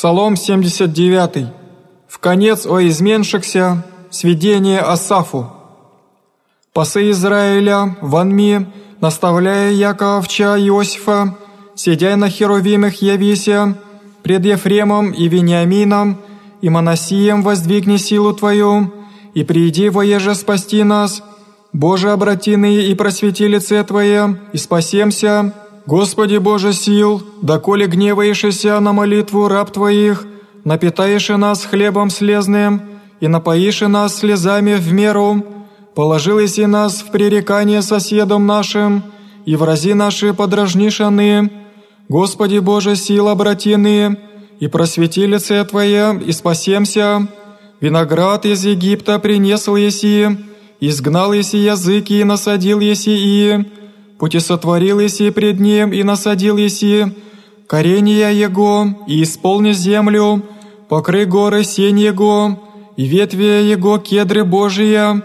Псалом 0.00 0.34
79. 0.34 1.48
В 2.08 2.18
конец 2.20 2.64
о 2.64 2.80
изменшихся, 2.80 3.84
сведение 4.10 4.78
Асафу. 4.78 5.52
Пасы 6.72 7.10
Израиля, 7.10 7.98
ванми, 8.00 8.66
наставляя 9.02 9.70
яко 9.72 10.16
овча 10.16 10.56
Иосифа, 10.56 11.36
сидя 11.74 12.16
на 12.16 12.30
херувимах 12.30 13.02
явися, 13.02 13.74
пред 14.22 14.46
Ефремом 14.46 15.10
и 15.10 15.28
Вениамином, 15.28 16.16
и 16.62 16.70
Моносием 16.70 17.42
воздвигни 17.42 17.98
силу 17.98 18.32
Твою, 18.32 18.90
и 19.34 19.44
приди 19.44 19.90
воеже 19.90 20.34
спасти 20.34 20.82
нас, 20.82 21.22
Боже 21.74 22.10
обратины 22.10 22.74
и 22.74 22.94
просвети 22.94 23.46
лице 23.46 23.84
Твое, 23.84 24.40
и 24.54 24.56
спасемся, 24.56 25.52
Господи 25.86 26.36
Боже 26.36 26.72
сил, 26.72 27.22
доколе 27.42 27.86
гневаешься 27.86 28.78
на 28.80 28.92
молитву 28.92 29.48
раб 29.48 29.70
Твоих, 29.72 30.26
напитаешь 30.64 31.28
нас 31.30 31.64
хлебом 31.64 32.10
слезным, 32.10 32.82
и 33.20 33.28
напоишь 33.28 33.80
нас 33.80 34.18
слезами 34.18 34.74
в 34.74 34.92
меру, 34.92 35.44
положились 35.94 36.58
и 36.58 36.66
нас 36.66 37.02
в 37.02 37.10
пререкание 37.10 37.82
соседом 37.82 38.46
нашим, 38.46 39.02
и 39.46 39.56
врази 39.56 39.94
наши 39.94 40.34
подражнишаны, 40.34 41.50
Господи 42.08 42.58
Боже 42.58 42.96
сил 42.96 43.28
обратины, 43.28 44.18
и 44.58 44.66
просвети 44.66 45.26
лице 45.26 45.64
Твое, 45.64 46.20
и 46.26 46.32
спасемся. 46.32 47.28
Виноград 47.80 48.44
из 48.44 48.64
Египта 48.64 49.18
принесл 49.18 49.76
еси, 49.76 50.28
изгнал 50.80 51.32
еси 51.32 51.58
языки 51.58 52.20
и 52.20 52.24
насадил 52.24 52.80
еси 52.80 53.16
и, 53.16 53.64
пути 54.20 54.38
сотворил 54.40 55.00
еси 55.00 55.30
пред 55.30 55.60
ним 55.60 55.92
и 55.92 56.02
насадил 56.02 56.58
еси, 56.58 57.06
коренья 57.66 58.30
его, 58.30 58.86
и 59.06 59.22
исполни 59.22 59.72
землю, 59.72 60.42
покры 60.90 61.24
горы 61.24 61.64
сень 61.64 62.00
его, 62.00 62.60
и 62.98 63.04
ветви 63.04 63.64
его 63.74 63.96
кедры 63.96 64.44
Божия, 64.44 65.22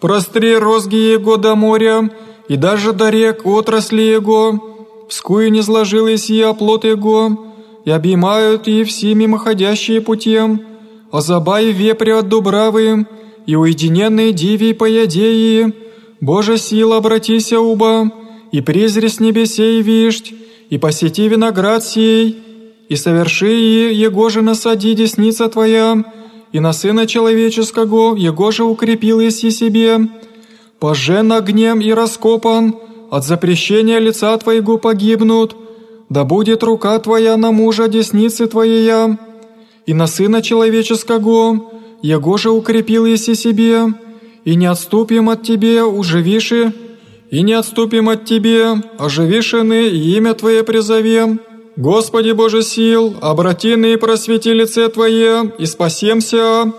простри 0.00 0.56
розги 0.56 1.00
его 1.16 1.36
до 1.36 1.56
моря, 1.56 2.08
и 2.48 2.56
даже 2.56 2.92
до 2.92 3.10
рек 3.10 3.44
отрасли 3.44 4.02
его, 4.02 4.62
вскую 5.08 5.50
не 5.50 5.62
сложилась 5.62 6.30
и 6.30 6.40
оплот 6.40 6.84
его, 6.84 7.52
и 7.84 7.90
объимают 7.90 8.68
и 8.68 8.84
все 8.84 9.12
мимоходящие 9.14 10.00
путем, 10.00 10.60
а 11.10 11.20
забай 11.20 11.72
вепря 11.72 12.20
от 12.20 12.28
дубравы, 12.28 13.06
и 13.44 13.56
уединенные 13.56 14.32
диви 14.32 14.72
поядеи, 14.72 15.74
Боже 16.20 16.58
сил 16.58 16.92
обратися 16.92 17.58
уба, 17.58 18.10
и 18.52 18.60
презри 18.60 19.08
с 19.08 19.20
небесей 19.20 19.82
вишть, 19.82 20.34
и 20.70 20.78
посети 20.78 21.28
виноград 21.28 21.84
сей, 21.84 22.42
и 22.88 22.96
соверши 22.96 23.90
его 23.92 24.28
же 24.28 24.42
насади 24.42 24.94
десница 24.94 25.48
твоя, 25.48 26.04
и 26.52 26.60
на 26.60 26.72
сына 26.72 27.06
человеческого 27.06 28.16
его 28.16 28.50
же 28.50 28.64
укрепил 28.64 29.20
еси 29.20 29.50
себе, 29.50 29.98
пожен 30.78 31.32
огнем 31.32 31.80
и 31.80 31.92
раскопан, 31.92 32.76
от 33.10 33.24
запрещения 33.24 33.98
лица 33.98 34.36
твоего 34.36 34.78
погибнут, 34.78 35.56
да 36.08 36.24
будет 36.24 36.62
рука 36.62 36.98
твоя 36.98 37.36
на 37.36 37.52
мужа 37.52 37.88
десницы 37.88 38.46
твоя, 38.46 39.18
и 39.86 39.94
на 39.94 40.06
сына 40.06 40.42
человеческого, 40.42 41.70
его 42.02 42.36
же 42.36 42.50
укрепил 42.50 43.06
еси 43.06 43.34
себе, 43.34 43.94
и 44.44 44.54
не 44.54 44.66
отступим 44.66 45.28
от 45.28 45.42
тебе, 45.42 45.82
уживиши, 45.82 46.72
и 47.30 47.42
не 47.42 47.54
отступим 47.54 48.08
от 48.08 48.24
тебе, 48.24 48.82
оживишины, 48.98 49.88
и 49.88 50.16
имя 50.16 50.34
Твое 50.34 50.62
призовем. 50.62 51.40
Господи 51.76 52.30
Боже 52.30 52.62
сил, 52.62 53.16
обрати 53.20 53.72
и 53.74 53.96
просвети 53.96 54.52
лице 54.52 54.88
Твое, 54.88 55.52
и 55.58 55.66
спасемся, 55.66 56.72